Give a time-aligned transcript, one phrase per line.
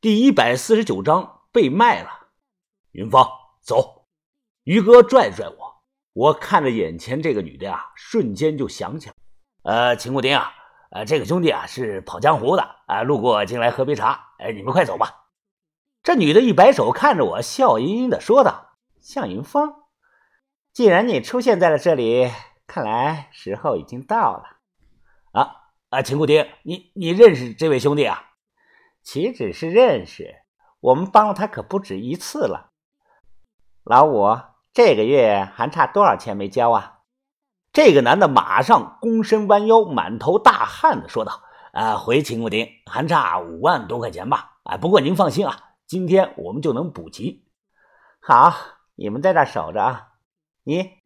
[0.00, 2.28] 第一百四十九章被卖了。
[2.92, 3.28] 云芳，
[3.60, 4.06] 走！
[4.62, 5.82] 于哥拽拽我，
[6.12, 9.14] 我看着眼前这个女的呀，瞬间就想起来，
[9.64, 10.52] 呃，秦固丁啊，
[10.92, 15.30] 呃，这个兄弟啊是跑江湖的啊，路过进来喝杯茶，哎，你们快走吧。
[16.04, 19.88] 这女的一摆手，看着我，笑吟吟的说道：“向云芳，
[20.72, 22.30] 既然你出现在了这里，
[22.68, 24.44] 看来时候已经到了。
[25.32, 25.56] 啊
[25.88, 28.26] 啊，秦固丁，你你认识这位兄弟啊？”
[29.10, 30.42] 岂止是认识，
[30.80, 32.72] 我们帮了他可不止一次了。
[33.82, 34.38] 老五，
[34.74, 36.98] 这个月还差多少钱没交啊？
[37.72, 41.42] 这个男的马上躬身弯腰，满头大汗的说道
[41.72, 44.58] ：“啊，回秦库丁，还差五万多块钱吧？
[44.64, 47.48] 啊，不过您放心啊，今天我们就能补齐。
[48.20, 48.52] 好，
[48.94, 50.08] 你们在这守着啊。
[50.64, 50.98] 你，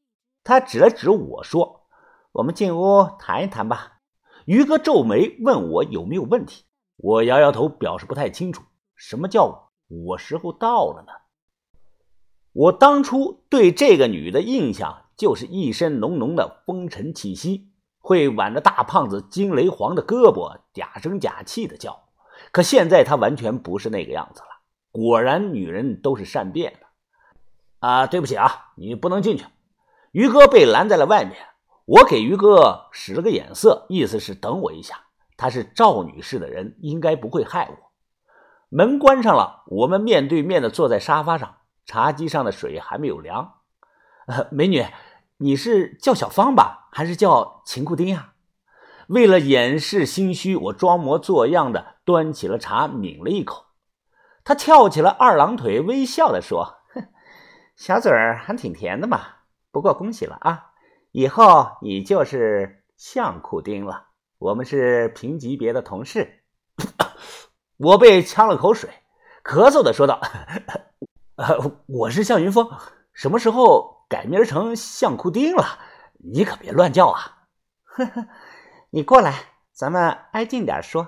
[0.43, 1.87] 他指了指我说：
[2.33, 4.01] 我们进屋谈一谈吧。
[4.45, 6.65] 于哥皱眉问我有没有问题。
[7.03, 8.63] 我摇摇头，表示不太清楚，
[8.95, 11.13] 什么叫我时候到了呢？
[12.53, 22.05] 我当初对这个女的印象就是一身浓浓的风尘气息，会挽着大胖子金雷黄的胳膊，嗲声嗲气的叫。
[22.53, 24.47] 可现在她完全不是那个样子了。
[24.93, 26.87] 果然，女人都是善变的。
[27.81, 29.45] 啊，对不起啊，你不能进去。
[30.13, 31.37] 于哥被拦在了外面。
[31.85, 35.07] 我给于哥使了个眼色，意思是等我一下。
[35.43, 37.91] 她是赵女士的人，应该不会害我。
[38.69, 43.55] 门关上了，我们面对面的坐在沙发上，茶几上的水还没有凉。
[44.29, 44.87] 呃，美女，
[45.39, 48.35] 你是叫小芳吧，还是叫秦库丁啊？
[49.09, 53.65] 为了掩饰心虚，我装模作样的端起了茶，抿了一口。
[54.45, 57.09] 她跳起了二郎腿，微笑的说：“哼，
[57.75, 59.21] 小嘴儿还挺甜的嘛。
[59.73, 60.67] 不过恭喜了啊，
[61.11, 64.11] 以后你就是相库丁了。”
[64.43, 66.43] 我们是平级别的同事，
[67.79, 68.91] 我被呛了口水，
[69.45, 70.21] 咳嗽的说道
[71.39, 72.69] ：“呃，我是向云峰，
[73.13, 75.79] 什么时候改名成向库丁了？
[76.19, 77.45] 你可别乱叫啊！”
[77.87, 78.27] 呵呵，
[78.91, 81.07] 你过来，咱们挨近点说。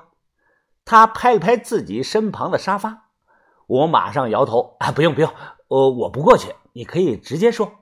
[0.84, 3.08] 他拍了拍自己身旁的沙发，
[3.66, 5.32] 我马上摇头：“啊，不用不用，
[5.66, 7.72] 呃，我不过去，你可以直接说。”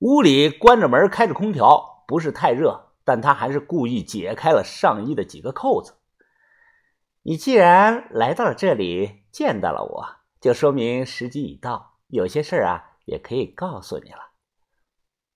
[0.00, 2.85] 屋里关着门，开着空调，不是太热。
[3.06, 5.94] 但他还是故意解开了上衣的几个扣子。
[7.22, 10.06] 你既然来到了这里，见到了我，
[10.40, 11.98] 就说明时机已到。
[12.08, 14.18] 有些事啊，也可以告诉你了。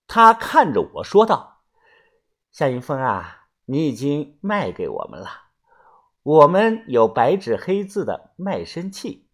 [0.09, 1.62] 他看着我说道
[2.50, 5.28] ：“夏云峰啊，你已经卖给我们了。
[6.25, 9.28] 我们有白纸黑字的卖身契。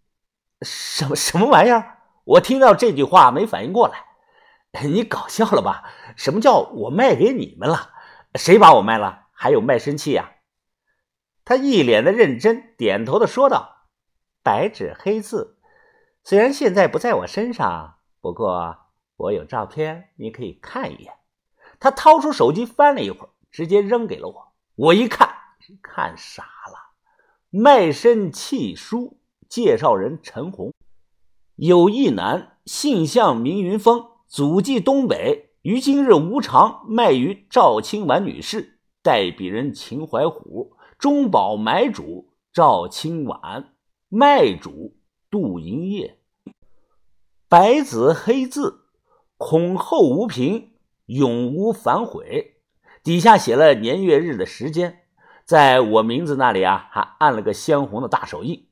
[0.60, 2.00] 什么什么玩意儿？
[2.24, 4.04] 我听到这句话没反应过来。
[4.84, 5.90] 你搞笑了吧？
[6.16, 7.94] 什么叫我卖给你们了？”
[8.36, 9.26] 谁把我卖了？
[9.32, 10.32] 还有卖身契呀？
[11.44, 13.86] 他一脸的认真，点头的说道
[14.42, 15.58] ：“白纸黑字，
[16.24, 18.76] 虽然现在不在我身上，不过
[19.16, 21.12] 我有照片，你可以看一眼。”
[21.78, 24.52] 他掏出手机翻了一会儿，直接扔给了我。
[24.74, 25.28] 我一看，
[25.82, 26.96] 看傻了。
[27.50, 30.72] 卖身契书，介绍人陈红，
[31.54, 35.45] 有一男，姓向，名云峰，祖籍东北。
[35.66, 43.74] 于今日无偿卖于赵清婉女士，代笔人秦怀虎，中宝买主赵清婉，
[44.08, 44.94] 卖主
[45.28, 46.20] 杜银叶。
[47.48, 48.84] 白纸黑字，
[49.36, 50.74] 恐后无凭，
[51.06, 52.60] 永无反悔。
[53.02, 55.00] 底下写了年月日的时间，
[55.44, 58.68] 在我名字那里啊，还按了个鲜红的大手印。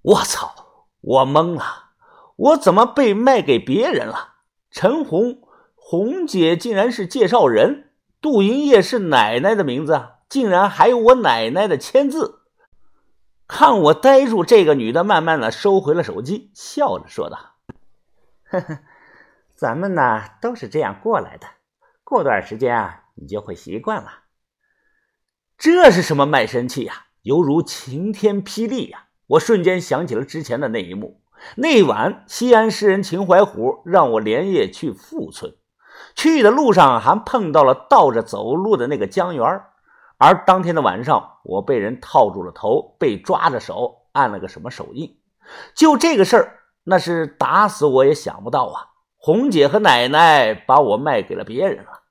[0.00, 0.54] 我操！
[1.02, 1.90] 我懵了，
[2.36, 4.36] 我怎么被卖给别人了？
[4.70, 5.42] 陈红。
[5.90, 7.90] 红姐竟然是介绍人，
[8.20, 12.42] 杜银叶是奶奶的名字，竟然还有我奶奶的签字。
[13.48, 17.56] 看我呆住，这个女的慢慢的收回了手机，笑着说道
[18.46, 18.78] ：“呵呵，
[19.56, 21.48] 咱们呢都是这样过来的，
[22.04, 24.26] 过段时间啊，你就会习惯了。”
[25.58, 27.06] 这是什么卖身契呀？
[27.22, 29.06] 犹如晴天霹雳呀！
[29.26, 31.20] 我瞬间想起了之前的那一幕。
[31.56, 35.56] 那晚，西安诗人秦怀虎让我连夜去富村。
[36.14, 39.62] 去的路上还碰到了倒着走路的那个江源
[40.18, 45.18] 而当天的晚上，我被人套住了头，被抓着手按了个什么手印。
[45.74, 48.88] 就这个事儿，那是打死我也想不到啊！
[49.16, 52.02] 红姐和奶奶把我卖给了别人了。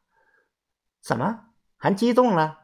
[1.01, 1.39] 怎么
[1.77, 2.57] 还激动了？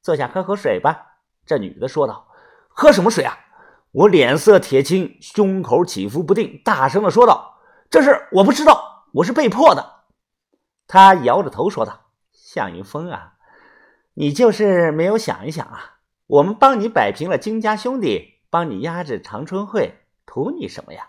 [0.00, 1.18] 坐下喝口水吧。
[1.44, 2.28] 这女的说道。
[2.68, 3.38] 喝什么水啊？
[3.90, 7.58] 我脸色铁青，胸口起伏不定，大声的说道
[7.90, 9.91] ：“这事我不知道，我是被迫的。”
[10.92, 13.36] 他摇着头说道：“向云峰啊，
[14.12, 16.00] 你就是没有想一想啊！
[16.26, 21.08] 我们帮你摆平了金家兄弟，帮你压制长春会，图你什么呀？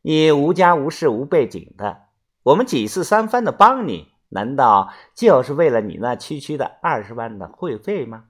[0.00, 2.04] 你无家无室无背景的，
[2.42, 8.24] 我们几次三番的帮你，难道就是为了你那区区的二十万的会费吗？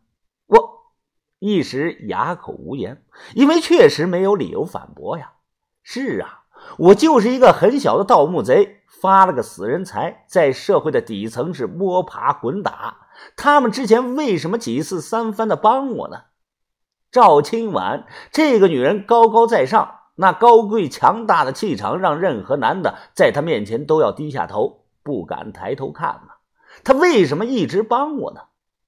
[0.46, 0.92] 我
[1.38, 3.04] 一时哑口无言，
[3.36, 5.34] 因为确实没有理由反驳呀。
[5.84, 6.45] 是啊，
[6.78, 13.08] 我就是一个很小的盗墓贼，发了个死人财，在社会的底层是摸爬滚打。
[13.36, 16.24] 他们之前为什么几次三番的帮我呢？
[17.10, 26.32] 赵青婉这个女人高高在上，那高贵强大的气场让任何男的在她面前都要低下头，不敢抬头看呢。
[26.84, 28.40] 她为什么一直帮我呢？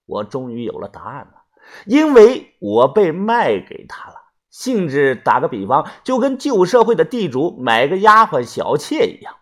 [0.04, 1.42] 我终于有了答案了，
[1.86, 4.17] 因为我被卖给她了。
[4.50, 9.36] 性质打个比方，就跟旧社会的地主买个丫鬟小妾一样。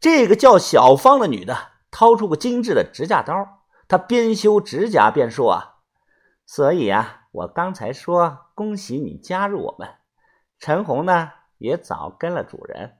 [0.00, 1.56] 这个叫小芳的女的
[1.90, 5.74] 掏出个精致的指甲刀，她边修指甲边说：“啊，
[6.46, 9.88] 所以啊。”我刚才说恭喜你加入我们，
[10.60, 12.98] 陈红呢也早跟了主人，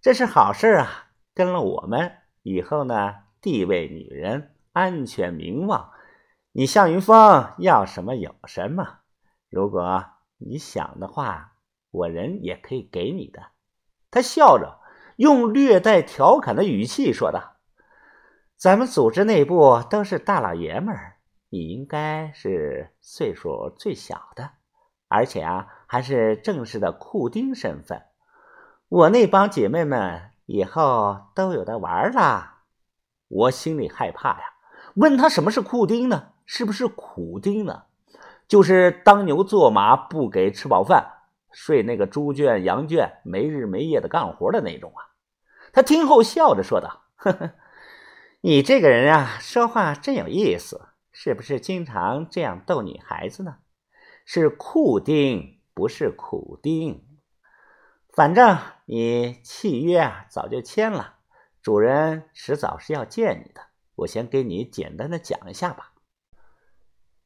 [0.00, 1.08] 这是好事啊！
[1.34, 2.12] 跟了我们
[2.42, 5.90] 以后呢，地位、女人、安全、名望，
[6.52, 9.00] 你向云峰要什么有什么。
[9.52, 10.02] 如果
[10.38, 11.52] 你想的话，
[11.90, 13.42] 我人也可以给你的。
[14.10, 14.78] 他笑着
[15.16, 17.58] 用略带调侃的语气说道
[18.56, 21.18] ：“咱们组织内部都是大老爷们儿。”
[21.52, 24.52] 你应该是岁数最小的，
[25.06, 28.04] 而且啊，还是正式的库丁身份。
[28.88, 32.62] 我那帮姐妹们以后都有的玩了。
[33.28, 34.44] 我心里害怕呀，
[34.94, 36.32] 问他什么是库丁呢？
[36.46, 37.84] 是不是苦丁呢？
[38.52, 41.22] 就是当牛做马，不给吃饱饭，
[41.52, 45.08] 睡那个猪圈、羊圈，没日没夜的干活的那种啊。
[45.72, 47.54] 他听后笑着说道：“呵呵，
[48.42, 53.56] 你这个人啊，说话真有意思。”是不是经常这样逗女孩子呢？
[54.26, 57.06] 是库丁，不是苦丁。
[58.12, 61.14] 反正你契约啊早就签了，
[61.62, 63.62] 主人迟早是要见你的。
[63.94, 65.91] 我先给你简单的讲一下吧。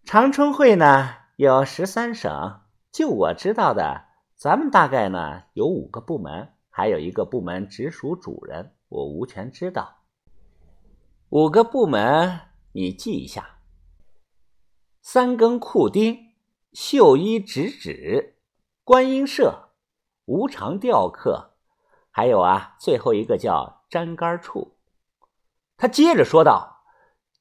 [0.07, 2.61] 长春会呢有十三省，
[2.93, 4.05] 就我知道的，
[4.37, 10.05] 咱们大概呢有五个部门，还有一个部门直属主人，我无权知道。
[11.31, 12.39] 五个部门
[12.71, 13.59] 你记一下。
[15.03, 16.17] 三更库丁、
[16.73, 18.37] 绣衣直指、
[18.85, 19.71] 观音社、
[20.27, 21.57] 无常雕刻，
[22.13, 24.77] 还有啊，最后一个叫粘杆处。
[25.77, 26.85] 他接着说道：“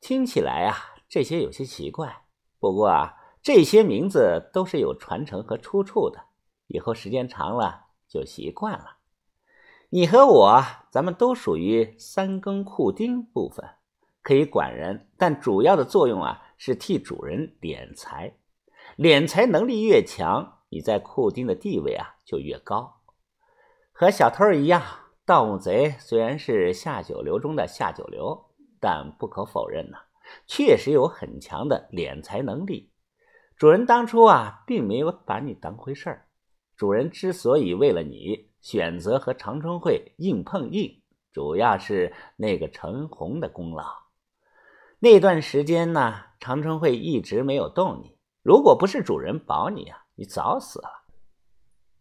[0.02, 2.25] 听起来啊，这些有些奇怪。
[2.66, 3.14] 不过啊，
[3.44, 6.20] 这些名字都是有传承和出处的，
[6.66, 8.98] 以后时间长了就习惯了。
[9.90, 13.64] 你和我，咱们都属于三更库丁部分，
[14.24, 18.38] 可以管人，但主要的作用啊。”是替主人敛财，
[18.98, 23.02] 敛财能力越强，你在库丁的地位啊就越高。
[23.92, 24.82] 和小偷一样，
[25.26, 28.46] 盗墓贼虽然是下九流中的下九流，
[28.80, 29.98] 但不可否认呢，
[30.48, 32.92] 确实有很强的敛财能力。
[33.58, 36.28] 主人当初啊，并没有把你当回事儿。
[36.76, 41.02] 主人之所以为了你选择和长春会硬碰硬，
[41.32, 43.86] 主要是那个陈红的功劳。
[45.00, 48.18] 那段时间呢，长春会一直没有动你。
[48.42, 50.90] 如果不是主人保你啊，你早死了。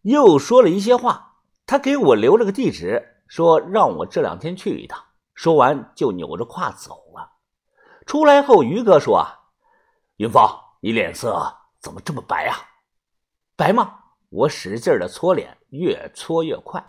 [0.02, 1.36] 又说了一些话，
[1.66, 5.02] 他给我留了个地址，说让我这两天去一趟。
[5.34, 7.33] 说完就扭着胯走了。
[8.06, 9.40] 出来后，于哥说：“啊，
[10.16, 10.42] 云峰，
[10.80, 12.56] 你脸色怎么这么白啊？
[13.56, 16.84] 白吗？”我使劲的搓脸，越搓越快。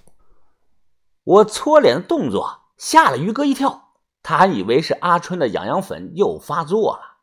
[1.23, 3.83] 我搓脸的动作吓了于哥一跳。
[4.23, 7.17] 他还以为是阿春的痒痒粉又发作了，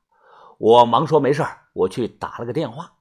[0.59, 2.93] 我忙说没事我去打了个电话。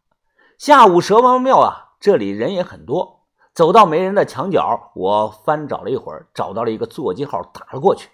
[0.57, 3.27] 下午蛇王庙啊，这里人也很多。
[3.53, 8.09] 走到没人的墙角，我翻找了一会儿，找到了一个座机号，打了过去。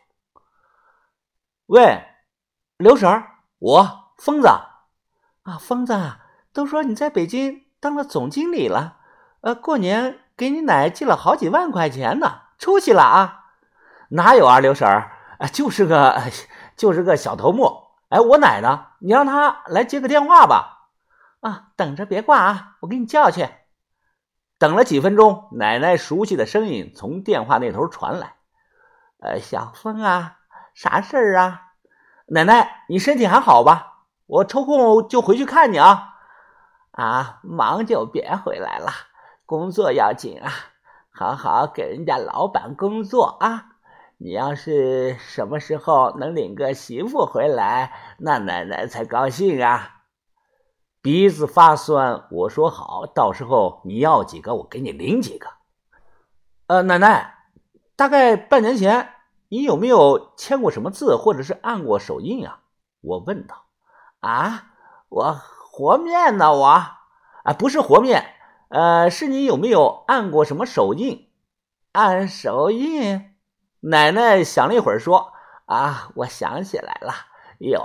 [1.67, 2.03] 喂，
[2.77, 5.96] 刘婶儿，我疯子啊，疯子，
[6.53, 8.98] 都说你在北京当了总经理了，
[9.41, 13.46] 呃，过年给你奶寄了好几万块钱呢，出息了啊？
[14.10, 15.12] 哪有啊，刘婶儿。
[15.53, 16.19] 就是个，
[16.75, 17.84] 就是个小头目。
[18.10, 18.88] 哎，我奶呢？
[19.00, 20.89] 你让她来接个电话吧。
[21.41, 23.48] 啊，等着别挂啊，我给你叫去。
[24.57, 28.36] 等了几分钟，奶奶熟悉的声音从电话那头传来
[29.22, 30.39] ：“呃，小峰啊，
[30.74, 31.67] 啥事儿啊？
[32.27, 34.03] 奶奶，你身体还好吧？
[34.25, 36.15] 我抽空就回去看你啊。
[36.91, 38.91] 啊，忙就别回来了，
[39.46, 40.51] 工作要紧啊，
[41.12, 43.65] 好好给人家老板工作啊。”
[44.19, 50.01] 你要是什么时候能领个媳妇回来，那奶奶才高兴啊！
[51.03, 55.48] 鼻子发酸，我说好，到时候你要几个，我给你领几个。
[56.65, 57.36] 呃，奶奶，
[57.96, 59.07] 大概半年前，
[59.50, 62.62] 你有没有签过什么字，或者是按过手印啊？
[63.01, 63.66] 我问道。
[64.20, 64.74] 啊，
[65.10, 66.54] 我和面呢？
[66.54, 67.00] 我啊，
[67.58, 68.34] 不是和面，
[68.70, 71.30] 呃，是你有没有按过什么手印？
[71.92, 73.36] 按手印？
[73.80, 75.34] 奶奶想了一会儿说
[75.66, 77.13] ：“啊，我想起来了，
[77.60, 77.82] 有。”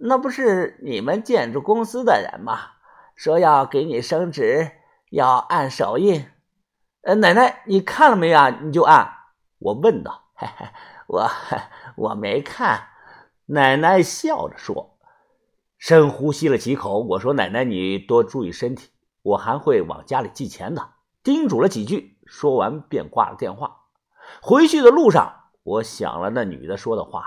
[0.00, 2.58] 那不是你们建筑公司的人吗？
[3.16, 4.70] 说要给你升职，
[5.10, 6.30] 要按手印。
[7.02, 8.50] 呃，奶奶，你看了没啊？
[8.62, 9.12] 你就按。
[9.58, 10.27] 我问道。
[11.08, 11.30] 我
[11.96, 12.88] 我没看。
[13.46, 14.94] 奶奶笑着说。
[15.78, 18.90] 深呼吸了几口，我说：“奶奶，你多注意身体，
[19.22, 23.82] 我还会往家里寄钱的。”叮嘱了几句，说完便挂了电话。
[24.42, 27.26] 回去的路上，我想了那女的说的话呀。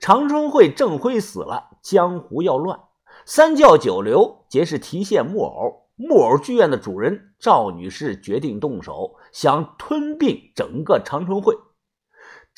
[0.00, 2.80] 长春会郑辉死了，江湖要乱。
[3.26, 5.88] 三教九流皆是提线木偶。
[5.96, 11.54] 木偶剧院的主人赵女士决定动手，想吞并整个长春会。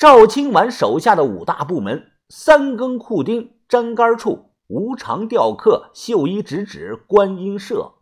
[0.01, 7.93] 赵清婉手下的五大部门：三更库丁、粘杆处、无常雕刻、绣衣直指、观音社。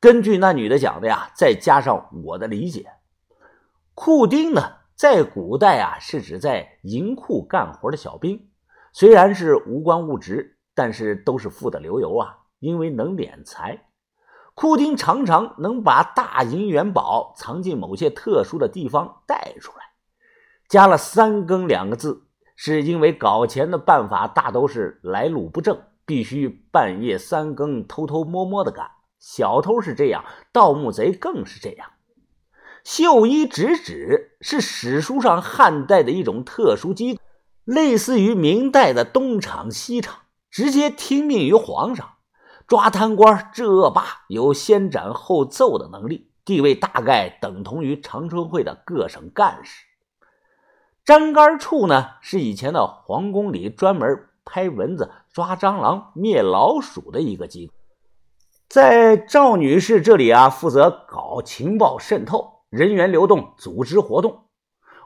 [0.00, 2.92] 根据那女的讲的呀，再加上我的理解，
[3.92, 4.62] 库丁呢，
[4.96, 8.48] 在古代啊，是指在银库干活的小兵。
[8.94, 12.38] 虽然是无官无职，但是都是富得流油啊！
[12.58, 13.90] 因为能敛财，
[14.54, 19.87] 库丁常常能把大银元宝藏进某些特殊的地方带出来。
[20.68, 28.90] 加了“三更”两个字，是因为搞钱的办法大都是来路不正，必须半夜三更偷偷摸摸的干。
[29.18, 31.88] 小偷是这样，盗墓贼更是这样。
[32.84, 37.20] 绣衣直指是史书上汉代的一种特殊机构。
[37.64, 40.20] 类似于明代的东厂西厂，
[40.50, 42.14] 直接听命于皇上，
[42.66, 49.84] 抓贪官治恶霸，有先斩后奏的能力，地位大概等同于长春会的各省干事。
[51.08, 57.72] 粘杆处呢，是以前的皇宫里专门拍蚊子、抓蟑螂、灭老鼠的一个机构，
[58.68, 64.44] 在赵女士这里啊，负责搞情报渗透、人员流动、组织活动。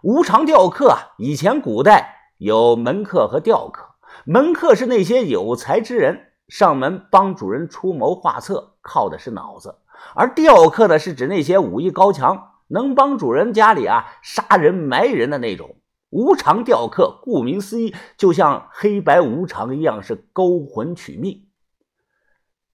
[0.02, 2.18] 无偿雕刻啊，以前古代。
[2.38, 3.84] 有门客和吊客，
[4.24, 9.76] 门客是那些有才之人，上门帮主人出谋划策，靠的是脑子；
[10.16, 15.76] 而吊客呢，是指那些武艺高强，能帮主人家里啊杀人埋人的那种。
[16.12, 21.48] 无常吊客，顾名思义，就像黑白无常一样，是勾魂取命。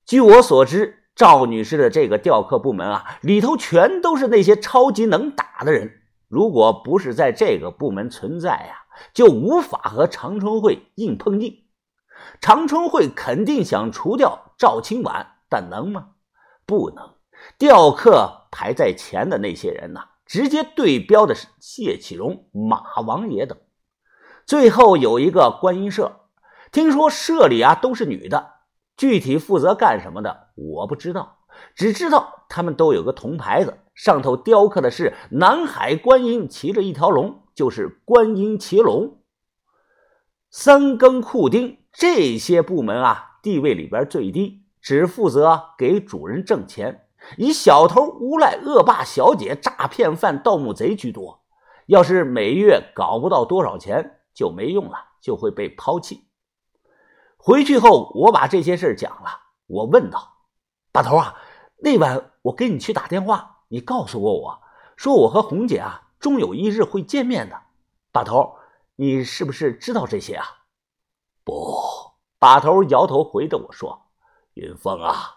[0.05, 6.01] 据我所知，赵女士的这个吊客部门啊，里头全都是那些超级能打的人。
[6.27, 8.75] 如果不是在这个部门存在呀，
[9.15, 11.63] 就无法和长春会硬碰硬。
[12.41, 16.09] 长春会肯定想除掉赵清婉，但能吗？
[16.67, 17.15] 不能。
[17.57, 23.59] 雕刻排在前的那些人呐，直接对标的是谢启荣、马王爷等。
[24.47, 26.21] 最后有一个观音社，
[26.71, 28.53] 听说社里啊都是女的，
[28.97, 31.39] 具体负责干什么的我不知道，
[31.75, 33.79] 只知道他们都有个铜牌子。
[33.95, 39.23] 上头雕刻的是南海观音骑着一条龙，就是观音骑龙。
[40.51, 51.45] 三更库丁这些部门啊，地位里边最低，只负责给主人挣钱，以小偷、无赖、恶霸、小姐、诈骗犯、盗墓贼居多。
[51.87, 56.29] 要是每月搞不到多少钱，就没用了，就会被抛弃。
[57.37, 59.41] 回去后，我把这些事讲了。
[59.67, 60.39] 我问道
[60.93, 61.37] ：“大头啊，
[61.79, 64.63] 那晚我给你去打电话。”你告诉过我，
[64.97, 67.61] 说我和红姐啊，终有一日会见面的。
[68.11, 68.57] 把头，
[68.97, 70.47] 你是不是知道这些啊？
[71.45, 71.55] 不，
[72.39, 74.07] 把头摇头回着我说
[74.55, 75.37] ：“云峰啊，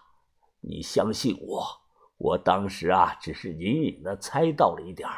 [0.60, 1.81] 你相信我，
[2.22, 5.08] 我当时啊，只是隐隐的猜到了一点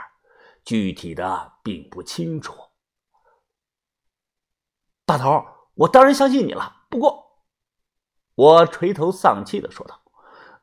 [0.65, 2.55] 具体的并不清楚。”
[5.05, 5.45] 大头，
[5.75, 6.87] 我当然相信你了。
[6.89, 7.43] 不过，
[8.35, 10.01] 我垂头丧气的说道：“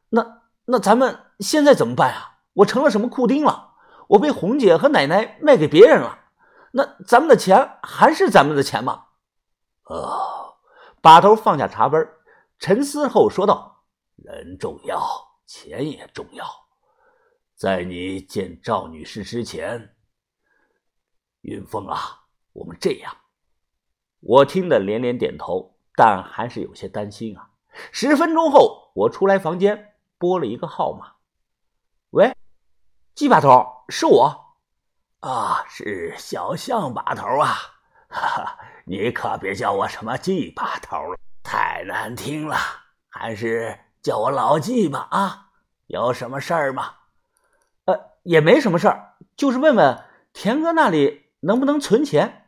[0.09, 3.75] 那那咱们现在怎么办啊？”我成了什么库丁了？
[4.09, 6.25] 我被红姐和奶奶卖给别人了，
[6.73, 9.05] 那咱们的钱还是咱们的钱吗？
[9.83, 10.57] 呃，
[11.01, 11.97] 把头放下茶杯，
[12.57, 13.83] 沉思后说道
[14.17, 14.99] ：“人重要，
[15.53, 16.45] 钱也重要。
[17.55, 19.97] 在你见赵女士之前，
[21.41, 23.17] 云峰啊，我们这样。”
[24.21, 27.49] 我听得连连点头，但还是有些担心啊。
[27.91, 31.15] 十分钟后，我出来房间，拨了一个号码。
[32.11, 32.33] 喂。
[33.13, 34.55] 季把头是我，
[35.19, 37.57] 啊，是小象把头啊！
[38.07, 42.55] 哈哈，你可别叫我什么季把头了，太难听了，
[43.09, 45.47] 还是叫我老纪吧啊！
[45.87, 46.93] 有什么事儿吗？
[47.85, 50.03] 呃，也没什么事儿，就是问问
[50.33, 52.40] 田哥那里能不能存钱。